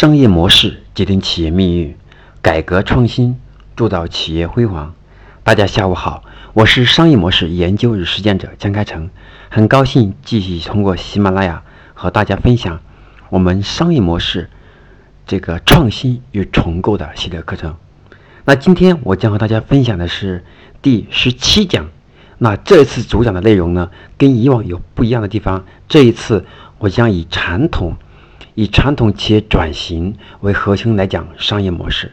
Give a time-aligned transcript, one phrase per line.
[0.00, 1.94] 商业模式决定企业命运，
[2.40, 3.38] 改革创新
[3.76, 4.94] 铸造企业辉煌。
[5.44, 9.10] 大家下午好，我是商业模式研究与实践者江开成，
[9.50, 12.80] 很高兴继续通过喜马拉雅和大家分享
[13.28, 14.48] 我们商业模式
[15.26, 17.76] 这个创新与重构的系列课程。
[18.46, 20.46] 那今天我将和大家分享的是
[20.80, 21.90] 第十七讲。
[22.38, 25.66] 那这次主讲的内容呢，跟以往有不一样的地方。
[25.90, 26.46] 这一次
[26.78, 27.96] 我将以传统。
[28.60, 32.12] 以传统企业转型为核心来讲商业模式，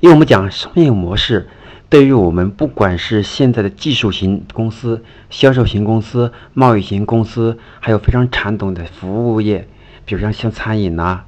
[0.00, 1.50] 因为我们讲商业模式，
[1.90, 9.68] 对于我们不管是现在的技术型公司、销售型公司、贸易型公司，还有非常传统的服务业，
[10.06, 11.26] 比如像像餐饮啊、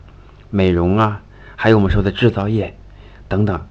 [0.48, 1.20] 美容啊，
[1.54, 2.74] 还有我们说的制造业
[3.28, 3.66] 等等，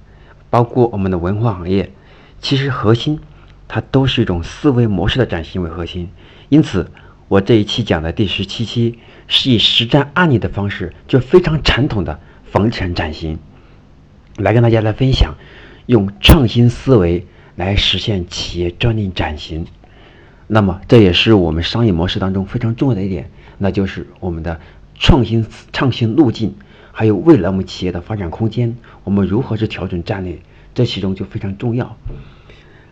[0.48, 1.92] 包括我们的文化行业，
[2.40, 3.18] 其实核心
[3.66, 6.08] 它都是一种思维模式的转型为核心。
[6.48, 6.88] 因此，
[7.26, 9.00] 我这一期讲的第十七期。
[9.28, 12.18] 是以实战案例的方式，就非常传统的
[12.50, 13.38] 房产转型，
[14.38, 15.36] 来跟大家来分享，
[15.84, 19.66] 用创新思维来实现企业专利转型。
[20.46, 24.60] 那么，这也是我们商业模式当中非常重要的一点，那就是我们的
[24.94, 26.54] 创新创新路径，
[26.92, 30.38] 还有未来我们企业的发展空间，我们如何去调整战略，
[30.74, 31.98] 这其中就非常重要。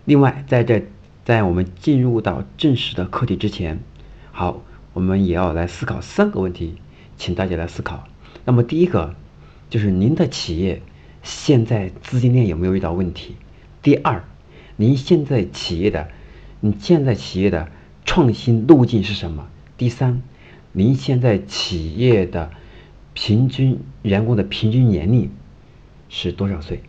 [0.05, 0.87] 另外，在这
[1.25, 3.81] 在我们进入到正式的课题之前，
[4.33, 4.63] 好。
[4.97, 6.77] 我们也要来思考三个问题，
[7.19, 8.09] 请大家来思考。
[8.47, 9.15] 那么第一个
[9.69, 10.81] 就是您的企业
[11.23, 13.37] 现在资金链有没有遇到问题？
[13.83, 14.25] 第二，
[14.77, 16.09] 您现在企业的
[16.61, 17.69] 你现在企业的
[18.07, 19.49] 创新路径是什么？
[19.77, 20.23] 第三，
[20.73, 22.51] 您现在企业的
[23.13, 25.31] 平均员工的平均年龄
[26.09, 26.81] 是多少岁？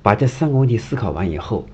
[0.00, 1.66] 把这三个问题思考完以后，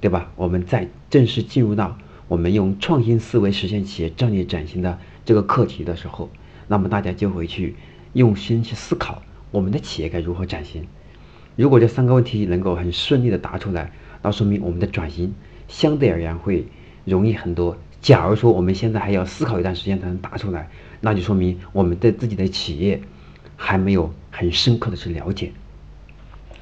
[0.00, 0.30] 对吧？
[0.36, 1.98] 我们再正式进入到。
[2.32, 6.30] 我们用创新思维实现企业战略转型的这个课题的时候，
[6.66, 7.76] 那么大家就会去
[8.14, 10.86] 用心去思考我们的企业该如何转型。
[11.56, 15.34] 如果这三个问题能够很顺利的答出来，那说明我们的转型
[15.68, 16.66] 相对而言会
[17.04, 17.76] 容易很多。
[18.00, 20.70] 假如说我们现在还要思考一段时间才能答出来，
[21.02, 23.02] 那就说明我们对自己的企业
[23.56, 25.52] 还没有很深刻的去了解。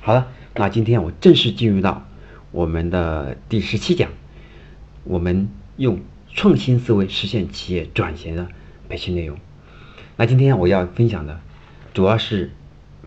[0.00, 0.26] 好了，
[0.56, 2.08] 那今天我正式进入到
[2.50, 4.10] 我们的第十七讲，
[5.04, 5.48] 我们。
[5.80, 5.98] 用
[6.34, 8.48] 创新思维实现企业转型的
[8.90, 9.38] 培训内容。
[10.18, 11.40] 那今天我要分享的
[11.94, 12.50] 主要是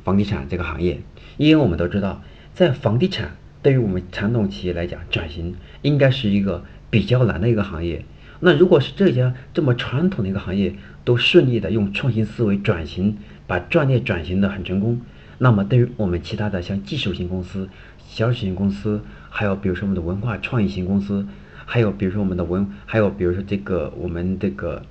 [0.03, 1.01] 房地产这个行业，
[1.38, 2.23] 因为我们都知道，
[2.56, 8.06] 在房地产对于我们传统企业来讲，转型应该是一个比较难的一个行业。
[8.39, 10.73] 那如果是这家这么传统的一个行业
[11.05, 15.00] 都顺利的用创新思维转型，把战略转型的很成功，
[15.38, 17.69] 那么对于我们其他的像技术型公司、
[18.09, 21.28] 销售型公司，还有比如说我们的文化创意型公司。
[21.66, 24.85] 还有比如说我们的文，还有比如说这个我们这个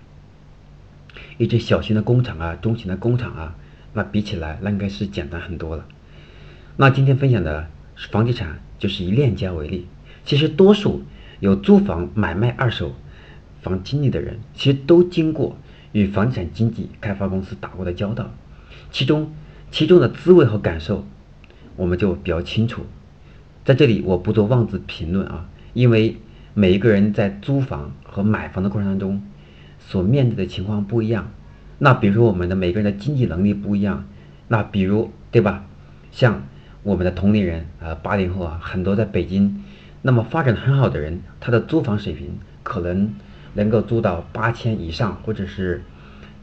[1.36, 3.54] 一些小型的工厂啊、中型的工厂啊，
[3.92, 5.86] 那比起来那应该是简单很多了。
[6.76, 7.68] 那今天分享的
[8.10, 9.86] 房地产就是以链家为例，
[10.24, 11.02] 其实多数
[11.40, 12.94] 有租房买卖二手
[13.60, 15.56] 房经历的人，其实都经过
[15.92, 18.32] 与房地产经纪开发公司打过的交道，
[18.90, 19.32] 其中
[19.70, 21.06] 其中的滋味和感受，
[21.76, 22.86] 我们就比较清楚。
[23.64, 26.16] 在这里我不做妄自评论啊，因为。
[26.54, 29.22] 每一个人在租房和买房的过程当中，
[29.78, 31.30] 所面对的情况不一样。
[31.78, 34.04] 那比如说我们的每个人的经济能力不一样。
[34.48, 35.64] 那比如对吧？
[36.10, 36.42] 像
[36.82, 39.64] 我们的同龄人啊，八零后啊，很多在北京，
[40.02, 43.14] 那么发展很好的人，他的租房水平可能
[43.54, 45.82] 能够租到八千以上，或者是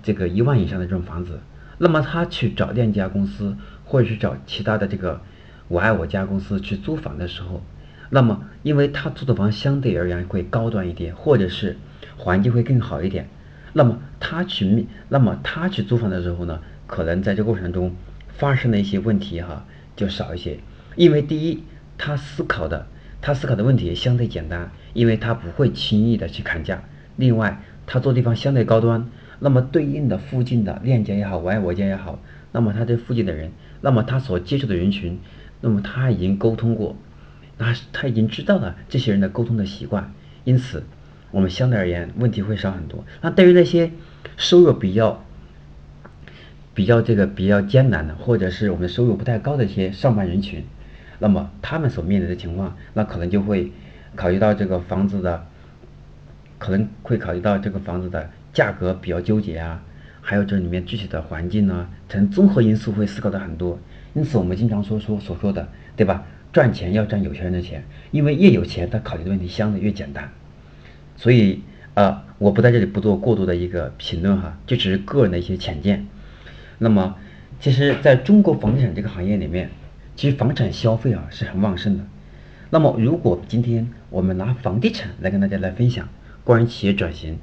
[0.01, 1.39] 这个一万以上的这种房子。
[1.77, 3.55] 那么他去找链家公司，
[3.85, 5.21] 或者是找其他的这个
[5.67, 7.61] 我爱我家公司去租房的时候。
[8.09, 11.77] 那么，因为他租的房相对而言会高端一点，或者是
[12.17, 13.27] 环境会更好一点，
[13.73, 17.95] 那么他去面，那么他去租房的时候呢，可能在这过程中
[18.29, 19.65] 发生的一些问题哈
[19.95, 20.59] 就少一些。
[20.95, 21.63] 因为第一，
[21.97, 22.87] 他思考的
[23.21, 26.83] 他思考的问题相对简单，因为他不会轻易的去砍价。
[27.15, 29.07] 另外，他做地方相对高端，
[29.39, 32.19] 那么对应的附近的链家也好，我爱我家也好，
[32.51, 33.51] 那么他这附近的人，
[33.81, 35.19] 那么他所接触的人群，
[35.61, 36.95] 那么他已经沟通过。
[37.59, 40.11] 那他已经知道了这些人的沟通的习惯，
[40.45, 40.83] 因此
[41.29, 43.03] 我们相对而言问题会少很多。
[43.21, 43.91] 那对于那些
[44.37, 45.23] 收入比较
[46.73, 50.63] 比较这个比较艰难的，或者是我们收入不太高的一些上班人群，
[51.19, 53.71] 那么他们所面临的情况，那可能就会
[54.15, 55.45] 考虑到这个房子的，
[56.57, 59.83] 可能会考虑到这个房子的价格比较纠结啊，
[60.21, 63.77] 还有这里面具体的环境呢，从综合因素会思考的很多。
[64.15, 65.67] 因此我们经常说说所说的，
[65.97, 66.25] 对吧？
[66.51, 70.31] 赚钱要赚有钱人的钱，因为越有钱，他考虑的问题相对越简单。
[71.15, 71.61] 所以，
[71.93, 76.07] 呃，我不在这里不做过多的一个评论哈，就只是个人的一些浅见。
[76.77, 77.17] 那么，
[77.59, 79.69] 其实在中国房地产这个行业里面，
[80.15, 82.05] 其实房产消费啊是很旺盛的。
[82.69, 86.07] 那么，如果今天我们拿房地产来跟大家来分享
[86.43, 87.37] 关于企业转型，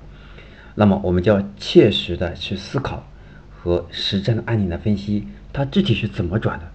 [0.75, 3.07] 那么我们就要切实的去思考
[3.51, 6.73] 和实战的案例来分析它具体是怎么转的。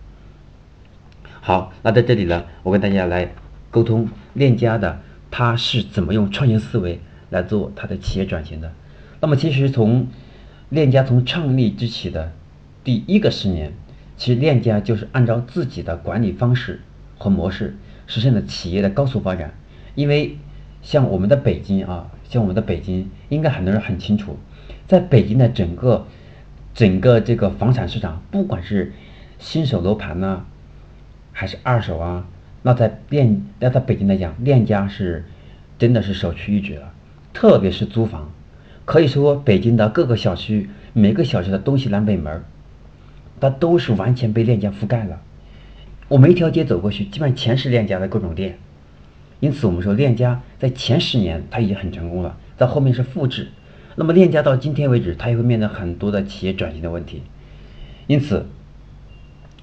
[1.41, 3.33] 好，那在这里呢，我跟大家来
[3.71, 5.01] 沟通链家的
[5.31, 6.99] 他是怎么用创新思维
[7.31, 8.71] 来做他的企业转型的。
[9.19, 10.07] 那么，其实从
[10.69, 12.31] 链家从创立之起的。
[12.83, 13.73] 第一个十年，
[14.17, 16.81] 其实链家就是按照自己的管理方式
[17.17, 17.75] 和模式
[18.07, 19.53] 实现了企业的高速发展。
[19.93, 20.37] 因为
[20.81, 24.37] 像我们的北京啊，像我们的北京，应该很多人很清楚，
[24.87, 26.07] 在北京的整个
[26.73, 28.93] 整个这个房产市场，不管是
[29.37, 30.45] 新手楼盘呢，
[31.31, 32.27] 还是二手啊，
[32.61, 35.25] 那在链那在北京来讲，链家是
[35.77, 36.93] 真的是首屈一指了。
[37.33, 38.31] 特别是租房，
[38.85, 42.43] 可以说北京的各个小区，每个小区的东西南北门。
[43.39, 45.19] 它都是完全被链家覆盖了。
[46.07, 48.59] 我们一条街走过去，基本上全是链家的各种店。
[49.39, 53.47] 因此，我们说链家在前十年它已经很成功了，在后面是复制。
[53.95, 57.23] 那么链家到今天为止，它也会面临很多的企业转型的问题。
[58.05, 58.45] 因此，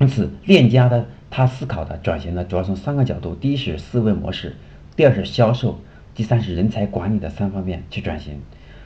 [0.00, 4.56] 因此链家的他思考的转型呢，主要从三个角度：第一是思维模式，
[4.96, 5.80] 第二是销售，
[6.14, 8.40] 第三是人才管理的三方面去转型。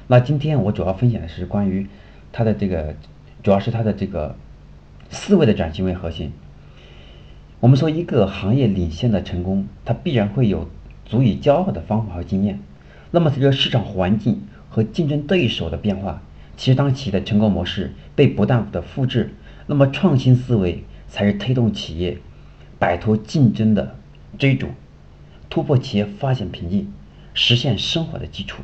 [0.06, 1.86] 那今天我主要分享的是关于
[2.32, 2.94] 他的这个，
[3.42, 4.36] 主要是他的这个。
[5.14, 6.32] 思维的转型为核心。
[7.60, 10.70] 我们说，一个行业领先的成功，它必然会有
[11.04, 12.60] 足以骄傲的方法和经验。
[13.10, 14.40] 那么，随着市场环境
[14.70, 16.22] 和竞争对手的变化，
[16.56, 19.34] 其实当企业的成功模式被不断的复制，
[19.66, 22.16] 那么创新思维才是推动企业
[22.82, 23.94] 摆脱竞争的
[24.36, 24.66] 追逐，
[25.48, 26.92] 突破企业发展瓶颈，
[27.32, 28.60] 实现生活的基础。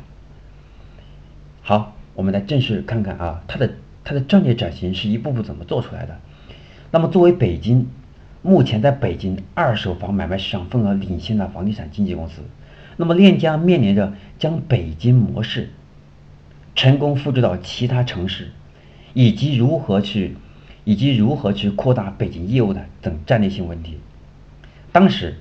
[1.61, 6.19] 好，我们来正式看看啊，它的它的战略转型是一步步怎么做出来的。
[6.91, 7.87] 那么，作为北京
[8.41, 12.41] 目前在北京二手房买卖市场份额领先的房地产经纪公司，
[12.97, 15.69] 那么链家面临着将北京模式
[16.75, 18.51] 成功复制到其他城市，
[19.13, 20.35] 以及如何去
[20.83, 23.97] 以及如何去扩大北京业务的等战略性问题。
[24.91, 25.35] 当时，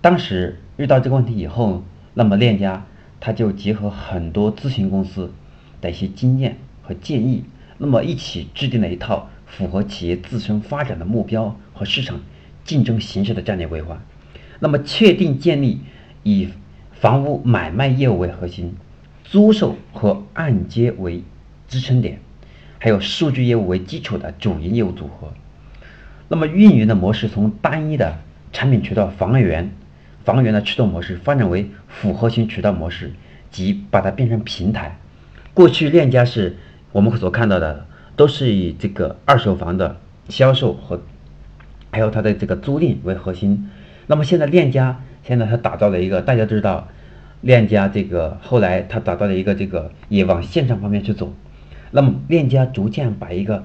[0.00, 1.82] 当时遇到这个问题以后，
[2.14, 2.86] 那么链家
[3.20, 5.32] 他就结合很多咨询公司
[5.80, 7.44] 的一些经验和建议，
[7.78, 9.28] 那么一起制定了一套。
[9.50, 12.20] 符合企业自身发展的目标和市场
[12.64, 14.00] 竞争形势的战略规划，
[14.60, 15.80] 那么确定建立
[16.22, 16.50] 以
[16.92, 18.76] 房屋买卖业务为核心，
[19.24, 21.24] 租售和按揭为
[21.66, 22.20] 支撑点，
[22.78, 25.32] 还有数据业务为基础的主营业务组合。
[26.28, 28.18] 那么运营的模式从单一的
[28.52, 29.70] 产品渠道房源、
[30.24, 33.12] 房源的驱动模式发展为复合型渠道模式，
[33.50, 34.98] 即把它变成平台。
[35.54, 36.56] 过去链家是
[36.92, 37.86] 我们所看到的。
[38.16, 39.96] 都是以这个二手房的
[40.28, 41.00] 销售和
[41.90, 43.70] 还有它的这个租赁为核心。
[44.08, 46.88] 那么现在链家现在它打造了一个，大家知道，
[47.40, 51.32] 链家这个后来它打造了一个这个也往线上方面去走。
[51.92, 53.64] 那么链家逐渐把一个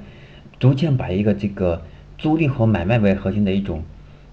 [0.57, 1.81] 逐渐把一个这个
[2.17, 3.83] 租赁和买卖为核心的一种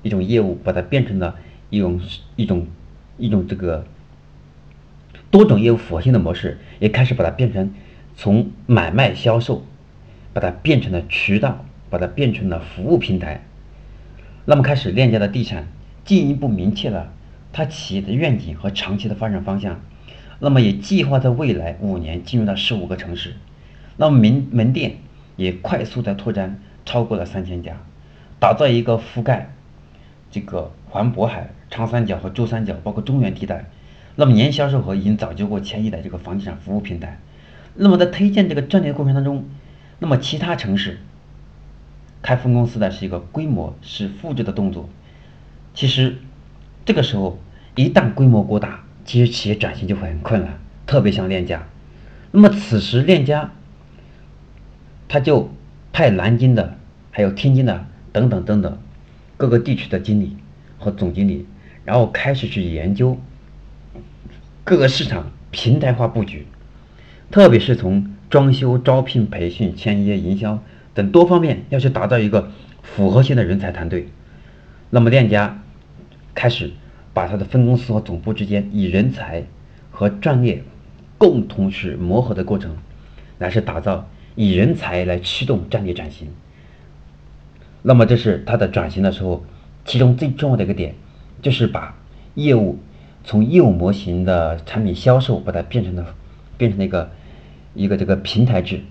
[0.02, 1.37] 一种业务，把它变成了
[1.70, 2.00] 一种
[2.37, 2.66] 一种
[3.19, 3.84] 一种这个
[5.31, 7.72] 多种业务复合性的模式，也开始把它变成
[8.16, 9.64] 从买卖销售。
[10.34, 13.44] 把它变成了渠道，把它变成了服务平台。
[14.46, 15.69] 那么开始链家的地产
[16.06, 17.12] 进一步明确了
[17.53, 19.82] 它企业的愿景和长期的发展方向。
[20.41, 23.34] 那么也计划在未来五年进入到十五个城市。
[23.98, 24.96] 那么门门店
[25.36, 27.77] 也快速的拓展，超过了三千家，
[28.41, 29.53] 打造一个覆盖
[30.32, 33.67] 这个环渤海、长三角和珠三角，包括中原地带。
[34.17, 37.20] 那么年销售额已经早就过千亿的这个房地产服务平台。
[37.77, 39.44] 那么在推荐这个战略过程当中。
[39.98, 40.98] 那么其他城市
[42.22, 44.89] 开分公司的是一个规模是复制的动作，
[45.74, 46.17] 其实
[46.84, 47.39] 这个时候
[47.77, 51.69] 一旦规模过大，其实企业转型就会很困难，特别像链家。
[52.32, 53.53] 那么此时链家
[55.08, 55.53] 他就
[55.93, 56.77] 派南京的、
[57.12, 58.77] 还有天津的等等等等
[59.43, 60.37] 各个地区的经理
[60.79, 61.44] 和总经理，
[61.84, 63.19] 然后开始去研究
[64.63, 66.46] 各个市场平台化布局，
[67.32, 68.06] 特别是从。
[68.32, 70.58] 装修、招聘、培训、签约、营销
[70.94, 72.51] 等多方面要去打造一个
[72.82, 74.08] 复合性的人才团队。
[74.89, 75.63] 那么链家
[76.34, 76.70] 开始
[77.13, 79.44] 把它的分公司和总部之间以人才
[79.91, 80.65] 和专业
[81.19, 82.75] 共同去磨合的过程，
[83.39, 86.29] 来是打造以人才来驱动战略转型。
[87.82, 89.44] 那么这是它的转型的时候，
[89.84, 90.94] 其中最重要的一个点，
[91.43, 91.94] 就是把
[92.34, 92.79] 业务
[93.24, 96.15] 从业务模型的产品销售，把它变成了
[96.56, 97.10] 变成了一个。
[97.74, 98.82] 一个这个平台制，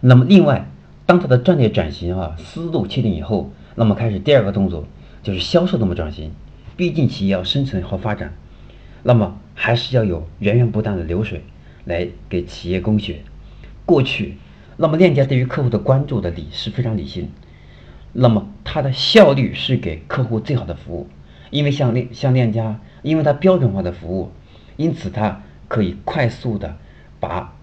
[0.00, 0.70] 那么另外
[1.04, 4.86] 当它的战略转型啊思路确定以后，那么开始第二个动作
[5.24, 6.30] 就是销售怎么转型。
[6.76, 8.34] 毕竟企业要生存和发展，
[9.02, 11.42] 那么还是要有源源不断的流水
[11.86, 13.22] 来给企业供血。
[13.84, 14.36] 过去，
[14.76, 17.30] 那么链家对于客户的关注的理是非常理性，
[18.12, 21.08] 那么它的效率是给客户最好的服务。
[21.50, 24.32] 因为像链像链家，因为它标准化的服务，
[24.76, 26.76] 因此它可以快速的
[27.20, 27.54] 把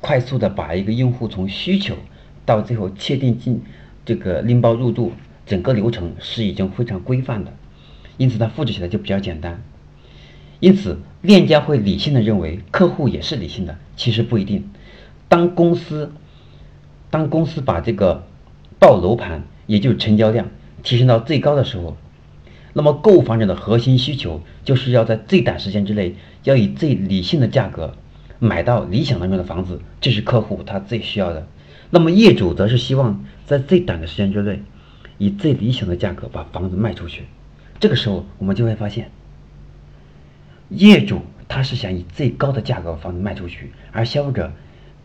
[0.00, 1.96] 快速的把一个用户从需求
[2.46, 3.62] 到最后确定进
[4.06, 5.12] 这个拎包入住
[5.44, 7.52] 整个流程是已经非常规范的，
[8.16, 9.62] 因此它复制起来就比较简单。
[10.60, 14.70] 因此链家会理性的认为客户也是理性的，其实不一定。
[15.28, 16.12] 当公司
[17.14, 18.24] 当公司把这个
[18.80, 20.48] 报楼盘，也就是成交量
[20.82, 21.96] 提升到最高的时候，
[22.72, 27.94] 那么购房者的核心需求就是要在最短时间之内，要以最理性的价格
[28.40, 31.46] 买到理想当中的房子，这是客户他最需要的。
[31.90, 34.60] 那么业主则是希望在最短的时间之内，
[35.18, 37.26] 以最理想的价格把房子卖出去。
[37.78, 39.12] 这个时候我们就会发现，
[40.68, 44.52] 业主他是想以最高的价格房子卖出去，而消费者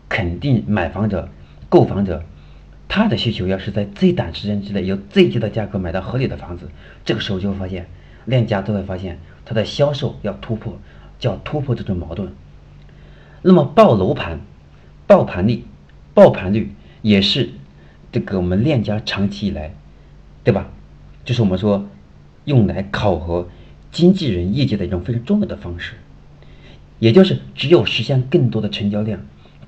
[0.09, 1.29] 肯定买房者、
[1.69, 2.23] 购房者。
[2.91, 6.67] 他的需求要是在最短时间之内，有最低的价格买到合理的房子，
[7.05, 7.85] 这个时候就会发现，
[8.25, 10.79] 链家都会发现，它的销售要突破，
[11.19, 12.33] 叫突破这种矛盾。
[13.43, 14.41] 那么报楼盘、
[15.05, 15.65] 报盘率、
[16.15, 16.73] 报盘率
[17.03, 17.51] 也是
[18.11, 19.75] 这个我们链家长期以来，
[20.43, 20.67] 对吧？
[21.23, 21.87] 就是我们说
[22.45, 23.47] 用来考核
[23.91, 25.93] 经纪人业绩的一种非常重要的方式，
[26.97, 29.21] 也就是只有实现更多的成交量。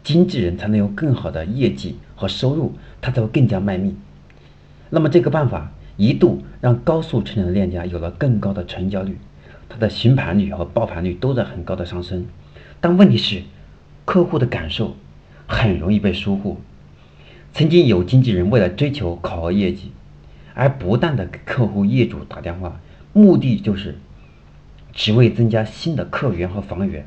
[0.03, 3.95] 经纪人才能有更好的业绩和收入，他才会更加卖命。
[4.89, 9.17] 那么这个办法一度让高速成长的链家有了更高的成交率，
[9.69, 12.25] 它的询盘率和爆盘率都在很高的上升。
[12.79, 13.43] 但问题是，
[14.03, 14.95] 客户的感受
[15.45, 16.57] 很容易被疏忽。
[17.53, 19.91] 曾经有经纪人为了追求考核业绩，
[20.55, 22.81] 而不断的给客户业主打电话，
[23.13, 23.99] 目的就是
[24.93, 27.05] 只为增加新的客源和房源。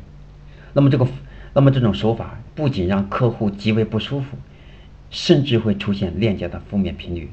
[0.74, 1.06] 那么这个。
[1.54, 4.36] 那么这种手法不仅让客户极为不舒服，
[5.08, 7.30] 甚至会出现链家的负面频率。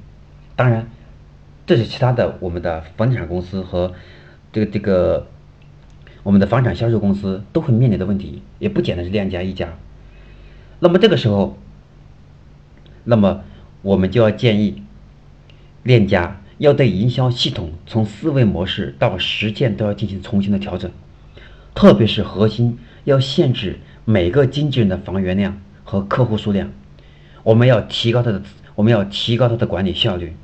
[0.56, 0.88] 当然，
[1.66, 3.94] 这是其他的我们的房地产公司和
[4.54, 5.28] 这个这个
[6.22, 9.70] 我们的房产销售公司都会面临的问题，也不简单是链家一家。
[10.80, 11.58] 那么这个时候，
[13.04, 13.44] 那么
[13.82, 14.84] 我们就要建议
[15.82, 20.92] 链家要对营销系统从思维模式到实践都要进行重新的调整，
[21.74, 23.80] 特别是核心要限制。
[24.12, 26.70] 每个经纪人的房源量和客户数量，
[27.44, 28.44] 我们要提高他的，
[28.76, 30.36] 我们要提高他的管理效率。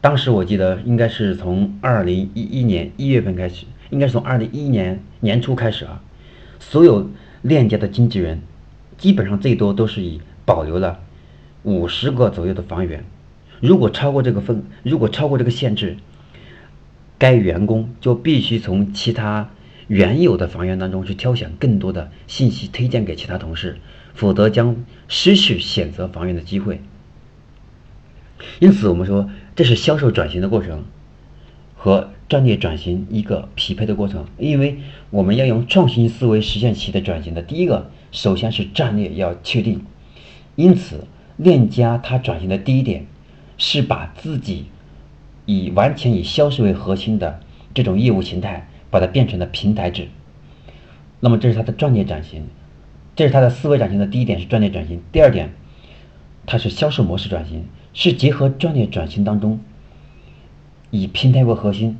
[0.00, 6.00] 当时我记得应该是从二零一一年一月份开始，应该是从二零一一年年初开始啊，
[6.60, 7.10] 所有
[7.42, 8.42] 链家的经纪人
[8.96, 11.00] 基本上最多都是以保留了
[11.64, 13.02] 五十个左右的房源，
[13.60, 15.96] 如果超过这个分，如果超过这个限制，
[17.18, 19.50] 该员工就必须从其他。
[19.88, 23.78] 原有的房源当中去挑选更多的信息推荐给其他同事，
[24.14, 24.76] 否则将
[25.08, 26.80] 失去选择房源的机会。
[28.60, 30.84] 因此，我们说这是销售转型的过程
[31.74, 34.26] 和战略转型一个匹配的过程。
[34.38, 34.78] 因为
[35.10, 39.80] 我们要用创新思维实现企业的转型的第一个，首先是战略要确定。
[40.54, 41.04] 因此，
[41.36, 43.06] 链家它转型的第一点
[43.56, 44.66] 是把自己
[45.46, 47.40] 以完全以销售为核心的
[47.72, 48.68] 这种业务形态。
[48.90, 50.08] 把它变成了平台制，
[51.20, 52.46] 那么这是它的战略转型，
[53.14, 55.02] 这是它的思维转型的第一点是战略转型。
[55.12, 55.50] 第二点，
[56.46, 59.60] 它是销售模式转型，是结合战略转型当中
[60.90, 61.98] 以平台为核心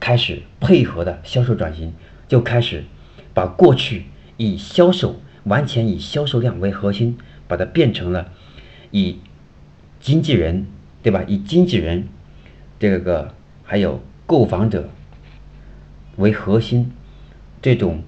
[0.00, 1.94] 开始配合的销售转型，
[2.28, 2.84] 就开始
[3.32, 4.04] 把过去
[4.36, 7.16] 以销售完全以销售量为核心，
[7.46, 8.30] 把它变成了
[8.90, 9.18] 以
[10.00, 10.66] 经纪人
[11.02, 11.24] 对吧？
[11.26, 12.08] 以经纪人
[12.78, 14.90] 这个还有购房者。
[16.18, 16.92] 为核心，
[17.62, 18.02] 这种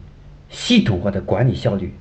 [0.50, 1.94] 系统化的管理效率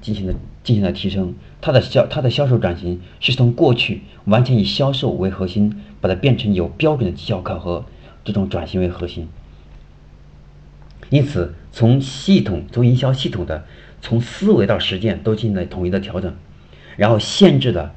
[0.00, 1.34] 进行了进行了提升。
[1.60, 7.84] 它的销它的销售转型是从过去完全以销售为核心，把它变成有标准的绩效考核
[8.24, 9.28] 这种转型为核心。
[11.10, 13.64] 因此，从系统从营销系统的
[14.00, 16.34] 从思维到实践都进行了统一的调整，
[16.96, 17.94] 然后限制了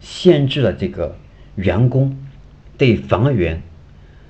[0.00, 1.16] 限制了这个
[1.56, 2.16] 员工
[2.78, 3.62] 对房源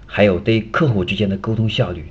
[0.07, 2.07] 还有对客户之间的沟通效率。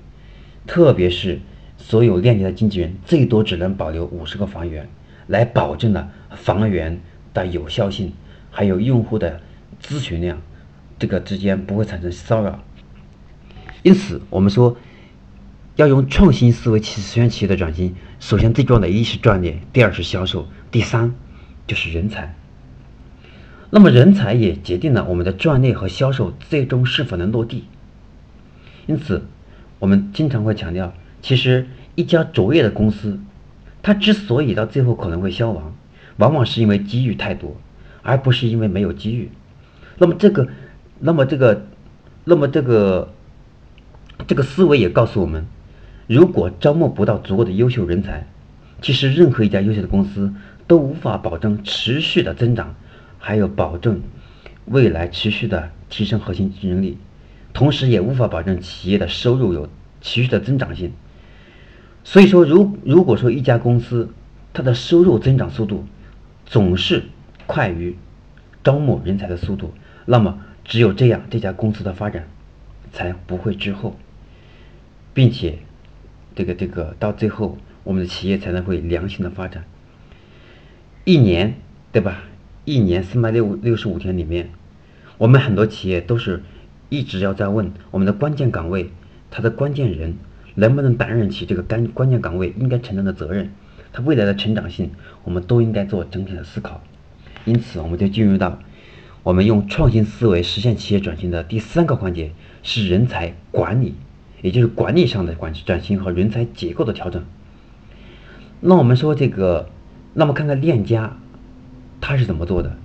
[0.69, 1.39] 特别是
[1.79, 4.87] 所有链接的经纪人，最多只能保留五十个房源，
[5.25, 7.01] 来保证了房源
[7.33, 8.13] 的有效性，
[8.51, 9.41] 还有用户的
[9.81, 10.39] 咨询量，
[10.99, 12.63] 这个之间不会产生骚扰。
[13.81, 14.77] 因此，我们说
[15.75, 17.95] 要用创新思维去实现企业的转型。
[18.19, 21.15] 首先，最重要的一是专业，第二是销售，第三
[21.65, 22.35] 就是人才。
[23.71, 27.63] 那么人才也决定了我们的专利和销售最终是否能落地。
[28.85, 29.25] 因此，
[29.79, 33.19] 我们经常会强调，其实一家卓越的公司，
[33.81, 35.73] 它之所以到最后可能会消亡，
[36.17, 37.55] 往往是因为机遇太多，
[38.01, 39.31] 而不是因为没有机遇。
[39.97, 40.47] 那么这个，
[40.99, 41.65] 那么这个，
[42.25, 43.13] 那么这个，
[44.27, 45.45] 这个思维也告诉我们，
[46.07, 48.27] 如果招募不到足够的优秀人才，
[48.81, 50.33] 其实任何一家优秀的公司
[50.67, 52.75] 都无法保证持续的增长，
[53.17, 54.01] 还有保证
[54.65, 56.97] 未来持续的提升核心竞争力。
[57.59, 59.67] 同时也无法保证企业的收入有
[59.99, 60.93] 持续的增长性。
[62.05, 64.13] 所以说，如如果说一家公司
[64.53, 65.85] 它的收入增长速度
[66.45, 67.03] 总是
[67.47, 67.97] 快于
[68.63, 69.73] 招募人才的速度，
[70.05, 72.29] 那么只有这样，这家公司的发展
[72.93, 73.99] 才不会滞后，
[75.13, 75.59] 并且
[76.35, 79.65] 这个这个到最后，我们的企业才能会良性的发展。
[81.03, 81.55] 一年
[81.91, 82.23] 对吧？
[82.63, 84.49] 一年三百六六十五天里面，
[85.17, 86.41] 我们很多企业都是。
[86.89, 88.89] 一直要在问我们的关键岗位，
[89.31, 90.15] 他的关键人
[90.55, 93.51] 能不能担任起这个关关键岗位应该承担的责任，
[93.93, 94.91] 他未来的成长性，
[95.23, 96.81] 我们都应该做整体的思考。
[97.45, 98.59] 因此，我们就进入到
[99.23, 102.31] 我们用创新思维实现企业转型的第三个环节，
[102.63, 103.93] 是人才管理，
[104.41, 107.23] 也就是管理上的管转型和人才结构的调整。
[108.61, 109.69] 那我们说这个，
[110.13, 111.17] 那么看看链家，
[112.01, 112.75] 他是怎么做的？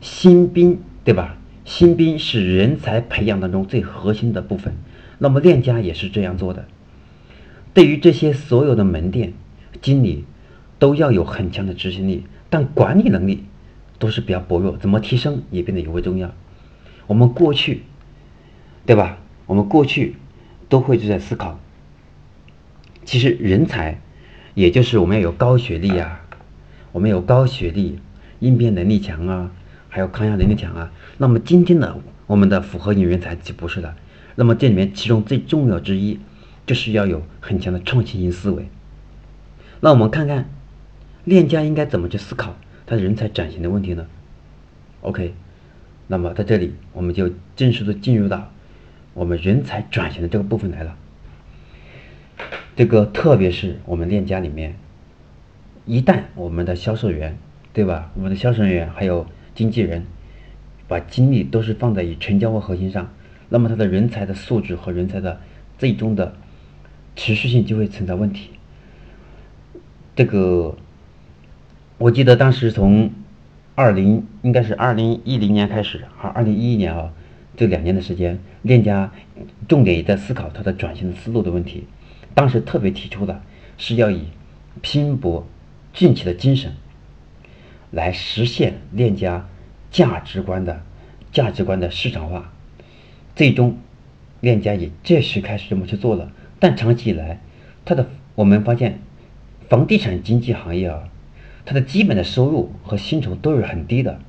[0.00, 1.36] 新兵，对吧？
[1.66, 4.76] 新兵是人才培养当中最核心的部分，
[5.18, 6.64] 那么链家也是这样做的。
[7.74, 9.32] 对于这些所有的门店
[9.82, 10.24] 经理，
[10.78, 13.44] 都要有很强的执行力，但管理能力
[13.98, 16.32] 都是比较薄弱，怎么提升也变得尤为重要。
[17.08, 17.82] 我们过去，
[18.86, 19.18] 对吧？
[19.46, 20.14] 我们过去
[20.68, 21.58] 都会就在思考，
[23.04, 24.00] 其实人才，
[24.54, 26.24] 也就是我们要有高学历啊，
[26.92, 27.98] 我们有高学历，
[28.38, 29.50] 应变能力强啊。
[29.96, 33.96] 还有抗压能力强啊，那么今天呢，我们的复合型人才就不是的。
[34.34, 36.20] 那么这里面其中最重要之一，
[36.66, 38.68] 就是要有很强的创新型思维。
[39.80, 40.50] 那我们看看
[41.24, 44.06] 链家应该怎么去思考它的人才转型的问题呢
[45.00, 45.32] ？OK，
[46.08, 48.52] 那么在这里我们就正式的进入到
[49.14, 50.94] 我们人才转型的这个部分来了。
[52.76, 54.76] 这个特别是我们链家里面，
[55.86, 57.38] 一旦我们的销售员，
[57.72, 58.10] 对吧？
[58.14, 60.04] 我们的销售人员还有经纪人
[60.86, 63.10] 把精力都是放在以成交为核心上，
[63.48, 65.40] 那么他的人才的素质和人才的
[65.78, 66.36] 最终的
[67.16, 68.50] 持续性就会存在问题。
[70.14, 70.76] 这个
[71.98, 73.10] 我记得当时从
[73.74, 77.12] 二零应该是二零一零年开始，和二零一一年啊
[77.56, 79.10] 这两年的时间，链家
[79.66, 81.84] 重点也在思考它的转型的思路的问题。
[82.34, 83.42] 当时特别提出的
[83.78, 84.24] 是要以
[84.82, 85.46] 拼搏
[85.94, 86.72] 进取的精神。
[87.96, 89.48] 来实现链家
[89.90, 90.82] 价值观的
[91.32, 92.52] 价值观的市场化，
[93.34, 93.78] 最终
[94.40, 96.30] 链家也这时开始这么去做了。
[96.60, 97.40] 但长期以来，
[97.86, 99.00] 它的我们发现，
[99.70, 101.08] 房地产经纪行业啊，
[101.64, 104.20] 它的基本的收入和薪酬都是很低的。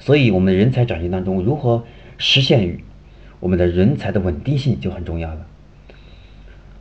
[0.00, 1.84] 所以，我们人才转型当中，如何
[2.18, 2.80] 实现
[3.38, 5.46] 我们的人才的稳定性就很重要了。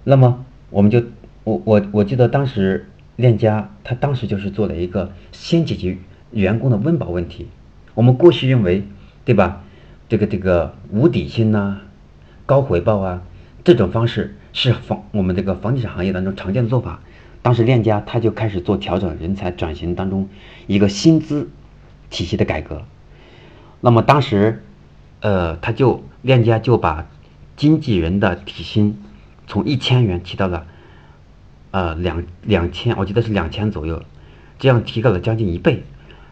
[0.04, 1.04] 那么，我们就
[1.44, 6.00] 我我我记得当时链家，他当时就是做了一个先解决。
[6.32, 7.48] 员工的温饱问题，
[7.94, 8.84] 我们过去认为，
[9.26, 9.64] 对吧？
[10.10, 11.78] 这个这个无底薪呐，
[12.46, 13.22] 高回报啊，
[13.64, 17.00] 这种方式是房我们这个房地产行业当中常见的做法。
[17.42, 20.28] 当时链家他就开始做调整，人才转型当中
[20.68, 21.50] 一个薪资
[22.10, 22.84] 体系的改革。
[23.80, 24.64] 那么当时，
[25.22, 27.08] 呃，他就链家就把
[27.56, 29.02] 经纪人的底薪
[29.48, 30.68] 从一千元提到了
[31.72, 34.04] 呃两两千，我记得是两千左右，
[34.60, 35.84] 这样提高了将近一倍。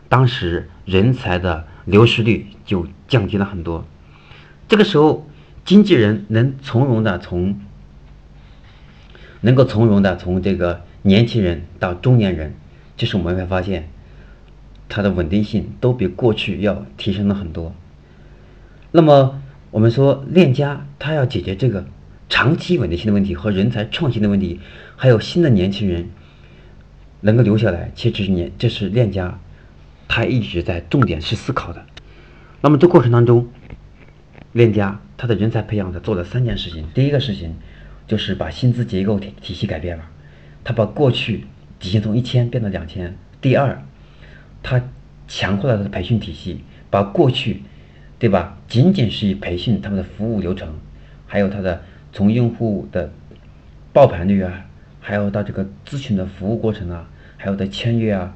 [0.09, 3.85] 当时人才的流失率就降低了很多，
[4.67, 5.29] 这个时候
[5.63, 7.59] 经纪人能从容的从，
[9.41, 12.55] 能够从容的从这个年轻人到中年人，
[12.97, 13.87] 就是我们会发现，
[14.87, 17.73] 它的稳定性都比过去要提升了很多。
[18.91, 21.85] 那么我们说链家他要解决这个
[22.27, 24.59] 长期稳定性的问题和人才创新的问题，
[24.95, 26.09] 还有新的年轻人
[27.21, 29.39] 能够留下来，其实年这是链家。
[30.09, 31.85] 他一直在重点去思考的，
[32.61, 33.47] 那么这过程当中，
[34.51, 36.89] 链家他的人才培养的做了三件事情。
[36.95, 37.55] 第一个事情
[38.07, 40.03] 就是把薪资结构体体系改变了，
[40.63, 41.45] 他把过去
[41.79, 43.15] 底薪从一千变到两千。
[43.39, 43.81] 第二，
[44.63, 44.81] 他
[45.27, 47.61] 强化了他的培训体系，把过去，
[48.17, 48.57] 对吧？
[48.67, 50.73] 仅仅是以培训他们的服务流程，
[51.27, 53.11] 还有他的从用户的
[53.93, 54.65] 爆盘率啊，
[54.99, 58.35] 还有到这个咨询的服务过程啊，还有的签约啊。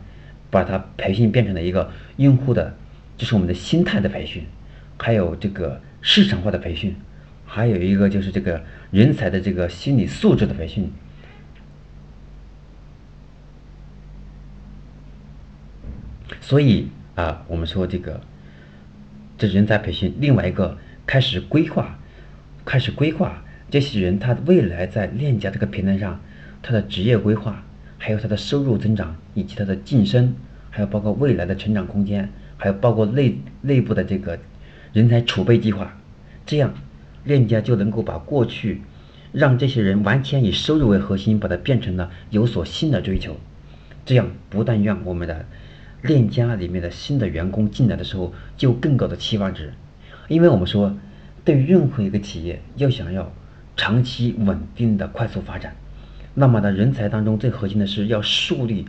[0.54, 2.76] 把它培训变成了一个用户的
[3.18, 4.46] 就是我们的心态的培训，
[5.00, 6.96] 还有这个市场化的培训，
[7.48, 10.92] 还有一个就是这个人才的这个心理素质的培训。
[16.40, 18.22] 所以啊，我们说这个
[19.40, 21.98] 这人才培训，另外一个开始规划，
[22.64, 26.20] 开始规划这些人他未来在链家这个平台上，
[26.62, 27.64] 他的职业规划，
[28.06, 30.36] 还有他的收入增长，以及他的晋升，
[30.70, 34.38] 还有包括未来的成长空间，还有包括内内部的这个
[34.92, 35.98] 人才储备计划，
[36.46, 36.74] 这样
[37.24, 38.82] 链家就能够把过去
[39.32, 43.38] 让这些人完全以收入为核心，把它变成了有所新的追求，
[44.06, 45.46] 这样不但让我们的
[46.02, 49.72] 链家里面的新的员工进来的时候就更高的期望值，
[50.28, 50.94] 因为我们说，
[51.46, 53.32] 对于任何一个企业要想要
[53.78, 55.74] 长期稳定的快速发展，
[56.34, 58.86] 那么呢，人才当中最核心的是要树立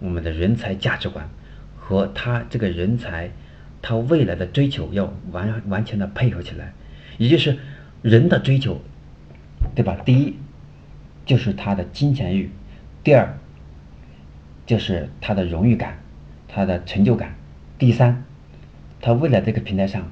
[0.00, 1.28] 我们的人才价值观
[1.76, 3.30] 和他这个人才
[3.82, 6.72] 他未来的追求要完完全的配合起来，
[7.18, 7.58] 也就是
[8.02, 8.80] 人的追求，
[9.74, 9.96] 对吧？
[10.04, 10.36] 第一
[11.26, 12.50] 就是他的金钱欲，
[13.02, 13.38] 第二
[14.66, 15.98] 就是他的荣誉感。
[16.50, 17.34] 他的成就感，
[17.78, 18.24] 第三，
[19.02, 20.10] 他未来这个平台上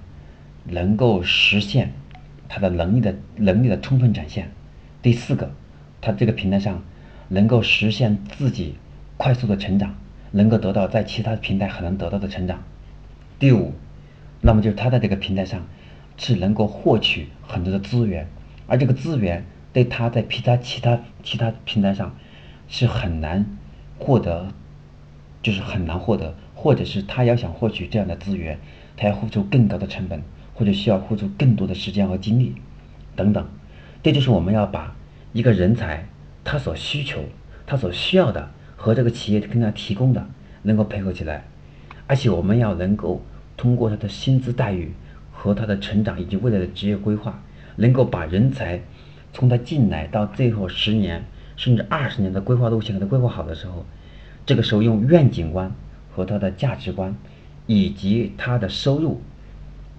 [0.67, 1.95] 能够实现
[2.47, 4.51] 他的能力的能力的充分展现，
[5.01, 5.51] 第四个，
[6.07, 6.85] 他这个平台上
[7.27, 8.77] 能够实现自己
[9.16, 9.97] 快速的成长，
[10.31, 12.62] 能够得到在其他平台很难得到的成长，
[13.40, 13.73] 第五，
[14.40, 15.66] 那么就是他在这个平台上
[16.16, 18.29] 是能够获取很多的资源，
[18.69, 22.14] 而这个资源对他在其他其他其他平台上
[22.69, 23.45] 是很难
[23.99, 24.53] 获得。
[25.42, 28.59] 就是很难获得，或者是他要想获取这样的资源，
[28.97, 30.21] 他要付出更高的成本，
[30.55, 32.57] 或者需要付出更多的时间和精力，
[33.14, 33.47] 等等。
[34.03, 34.97] 这就是我们要把
[35.37, 36.09] 一个人才
[36.44, 37.22] 他所需求、
[37.66, 40.27] 他所需要的和这个企业跟他提供的
[40.62, 41.44] 能够配合起来，
[42.07, 43.22] 而且我们要能够
[43.55, 44.94] 通过他的薪资待遇
[45.31, 47.42] 和他的成长以及未来的职业规划，
[47.77, 48.81] 能够把人才
[49.35, 51.22] 从他进来到最后十年
[51.55, 53.85] 甚至二十年的规划路线给他规划好的时候。
[54.46, 55.70] 这个时候用愿景观
[56.14, 57.14] 和他的价值观，
[57.66, 59.20] 以及他的收入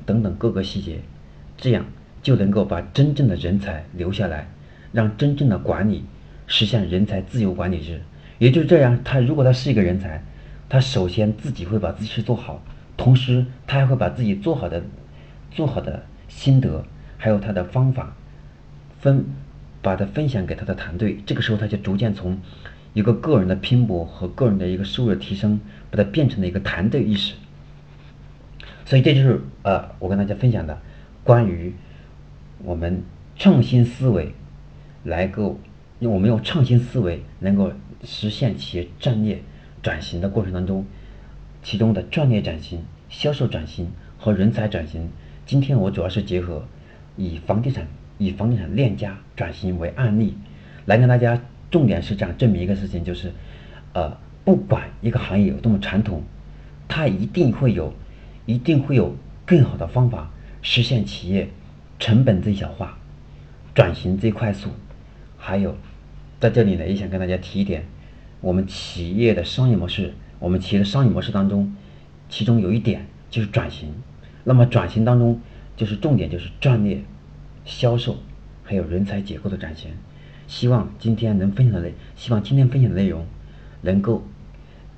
[0.03, 1.01] 等等各个细节，
[1.57, 1.85] 这样
[2.23, 4.47] 就能够把真正的人才留下来，
[4.91, 6.05] 让真正的管理
[6.47, 8.01] 实现人才自由管理制。
[8.39, 10.23] 也就是这样，他如果他是一个人才，
[10.69, 12.61] 他首先自己会把自己事做好，
[12.95, 14.83] 同时他还会把自己做好的
[15.51, 16.85] 做好的心得，
[17.17, 18.15] 还有他的方法
[18.99, 19.25] 分，
[19.81, 21.17] 把它分享给他的团队。
[21.25, 22.37] 这个时候他就逐渐从。
[22.93, 25.59] 一个个人的拼搏和个人的一个收入提升，
[25.91, 27.35] 把它变成了一个团队意识。
[28.85, 30.81] 所以这就是呃，我跟大家分享的
[31.23, 31.75] 关于
[32.63, 33.03] 我们
[33.35, 34.33] 创新思维
[35.07, 35.57] 来够，
[35.99, 37.71] 用我们用创新思维能够
[38.03, 39.39] 实现企业战略
[39.81, 40.85] 转型的过程当中，
[41.63, 45.09] 其中的战略转型、销售转型和人才转型。
[45.45, 46.67] 今天我主要是结合
[47.15, 50.35] 以房地产、以房地产链家转型为案例，
[50.85, 51.41] 来跟大家。
[51.69, 53.29] 重点是这样证明一个事情，就是，
[53.91, 56.23] 呃，不管一个行业有多么传统，
[56.87, 57.93] 它一定会有，
[58.45, 59.13] 一定会有
[59.45, 61.49] 更好的方法实现企业
[61.99, 62.97] 成本最小化、
[63.75, 64.69] 转型最快速。
[65.37, 65.75] 还有，
[66.39, 67.85] 在这里呢，也想跟大家提一点，
[68.41, 71.75] 我们企业的商业模式，我们企业的商业模式当中，
[72.29, 73.93] 其中有一点就是转型。
[74.43, 75.41] 那么转型当中，
[75.75, 77.01] 就是重点就是战略、
[77.65, 78.17] 销售，
[78.63, 79.91] 还有人才结构的转型。
[80.47, 83.25] 希望今天能分享的内，希望今天分享的内容，
[83.81, 84.23] 能够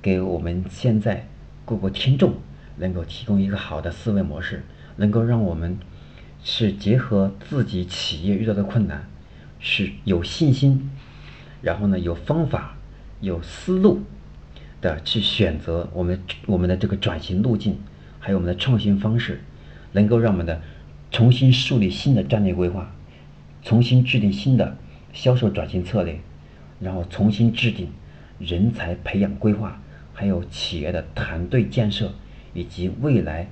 [0.00, 1.26] 给我们现在
[1.64, 2.34] 各个听众
[2.76, 4.62] 能够提供一个好的思维模式，
[4.96, 5.76] 能够让我们
[6.44, 9.08] 是结合自己企业遇到的困难，
[9.60, 10.90] 是有信心，
[11.62, 12.76] 然后呢有方法、
[13.20, 14.02] 有思路
[14.80, 17.78] 的去选择我们我们的这个转型路径，
[18.18, 19.42] 还有我们的创新方式，
[19.92, 20.60] 能够让我们的
[21.12, 22.92] 重新树立新的战略规划，
[23.62, 24.76] 重新制定新的。
[25.12, 26.20] 销售转型策略，
[26.78, 27.88] 然后重新制定
[28.38, 29.82] 人才培养规划，
[30.14, 32.14] 还有企业的团队建设，
[32.54, 33.48] 以及未来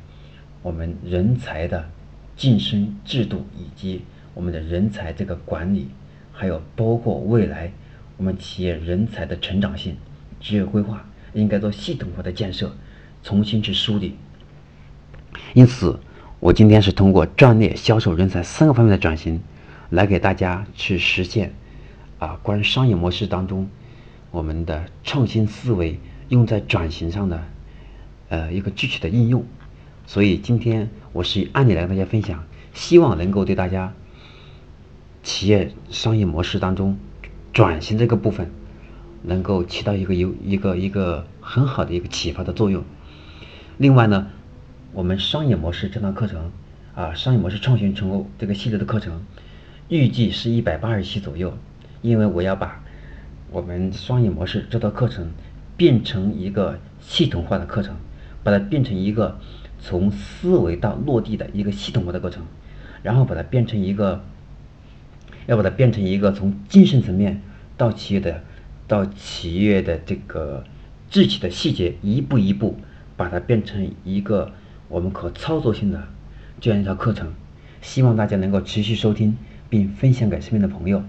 [0.62, 1.90] 我们人才的
[2.36, 4.02] 晋升制度，以及
[4.38, 5.88] 我们的人才这个管理，
[6.32, 7.72] 还有包括未来
[8.16, 9.96] 我们企业人才的成长性
[10.38, 12.72] 职业规划，应该做系统化的建设，
[13.24, 14.14] 重新去梳理。
[15.54, 15.98] 因此，
[16.38, 19.40] 我今天是通过战略、销售、人才三个方面的转型。
[19.90, 21.52] 来给大家去实现
[22.20, 23.66] 啊，关于商业模式当中
[24.30, 25.98] 我们的创新思维
[26.28, 27.42] 用在转型上的
[28.28, 29.44] 呃一个具体的应用。
[30.06, 33.92] 所以今天我是以案例来跟大家分享，希望能够对大家
[35.22, 36.98] 企业商业模式当中
[37.52, 38.50] 转型这个部分
[39.22, 42.84] 能够起到一个有一个一个很好的一个启发的作用。
[43.76, 44.28] 另外呢，
[44.92, 46.50] 我们商业模式这堂课程
[46.94, 49.22] 啊，商业模式创新成功这个系列的课程，
[49.88, 51.56] 预计是一百八十期左右，
[52.02, 52.82] 因为我要把
[53.50, 55.32] 我们商业模式这套课程
[55.76, 57.96] 变成一个系统化的课程，
[58.42, 59.38] 把它变成一个
[59.80, 62.44] 从思维到落地的一个系统化的过程，
[63.02, 64.24] 然后把它变成一个，
[65.48, 67.42] 要把它变成一个从精神层面
[67.76, 68.44] 到企业的
[68.86, 70.62] 到企业的这个
[71.10, 72.76] 具体的细节，一步一步
[73.16, 74.52] 把它变成一个
[74.88, 76.06] 我们可操作性的
[76.60, 77.32] 这样一套课程。
[77.80, 79.36] 希望大家能够持续收听
[79.68, 81.02] 并分享给身边的朋友。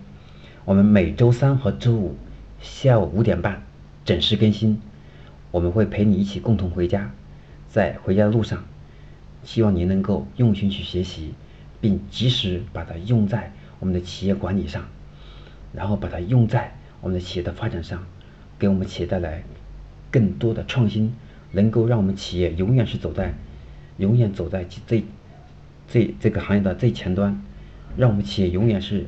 [0.66, 2.16] 我们每周三和周五。
[2.62, 3.64] 下午五点半
[4.04, 4.82] 准时更新，
[5.50, 7.14] 我们会陪你一起共同回家，
[7.70, 8.66] 在回家的路上，
[9.46, 11.34] 希望您能够用心去学习，
[11.80, 14.86] 并及时把它用在我们的企业管理上，
[15.74, 18.06] 然后把它用在我们的企业的发展上，
[18.58, 19.44] 给我们企业带来
[20.12, 21.14] 更多的创新，
[21.52, 23.34] 能够让我们企业永远是走在，
[23.98, 25.04] 永远走在最
[25.88, 27.42] 最这个行业的最前端，
[27.98, 29.08] 让我们企业永远是，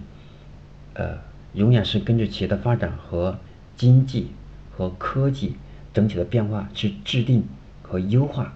[0.93, 1.29] 呃。
[1.53, 3.37] 永远是根据企业的发展和
[3.75, 4.31] 经济
[4.71, 5.57] 和科技
[5.93, 7.43] 整体的变化去制定
[7.81, 8.53] 和优化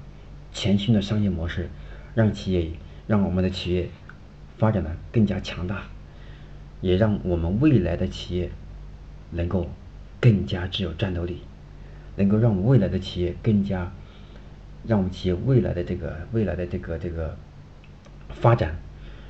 [0.53, 1.69] 全新的商业模式，
[2.13, 2.71] 让企业
[3.05, 3.89] 让我们的企业
[4.57, 5.83] 发展的更加强大，
[6.85, 8.51] 也让我们未来的企业
[9.31, 9.67] 能够
[10.19, 11.41] 更加具有战斗力，
[12.15, 13.91] 能够让我们未来的企业更加
[14.85, 17.35] 让我们企业未来的这个未来的这个这个
[18.29, 18.75] 发展，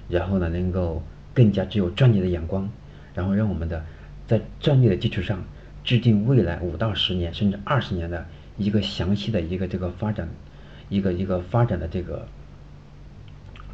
[0.10, 1.02] 然后呢能够
[1.34, 2.70] 更加具有专业的眼光。
[3.14, 3.86] 然后让我们的
[4.28, 5.42] 在战略的基础上
[5.86, 8.26] 制定未来五到十年甚至二十年的
[8.58, 10.28] 一个详细的一个这个发展，
[10.90, 12.28] 一个一个发展的这个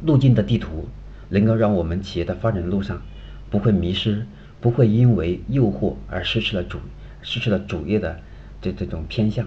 [0.04, 0.86] 路径的地图，
[1.30, 3.02] 能够让我们企业的发展路上
[3.52, 4.26] 不会迷失，
[4.60, 6.80] 不会因为诱惑而失去了主
[7.22, 8.18] 失去了主业的
[8.60, 9.46] 这这种偏向，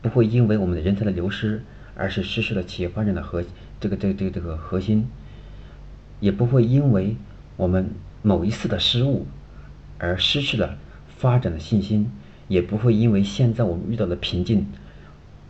[0.00, 1.64] 不会因为我们的人才的流失
[1.96, 3.42] 而是失去了企业发展的核
[3.80, 5.08] 这个这个这个这个核心，
[6.20, 7.16] 也不会因为
[7.56, 7.90] 我们。
[8.20, 9.28] 某一次的失误，
[9.96, 12.10] 而失去了发展的信心，
[12.48, 14.66] 也不会因为现在我们遇到的瓶颈，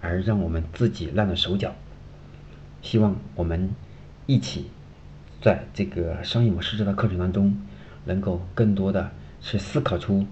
[0.02, 1.74] 而让我们自己烂了手脚。
[2.82, 3.70] 希望我们
[4.26, 4.66] 一起
[5.40, 7.56] 在这个商业模式这套课程当中，
[8.08, 10.26] 能够更多的去思考出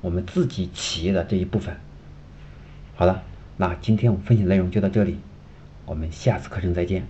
[0.00, 1.76] 我们自己企业的这一部分。
[2.96, 3.22] 好了，
[3.58, 5.18] 那今天我们分享内容就到这里，
[5.86, 7.06] 我们下次课程再见。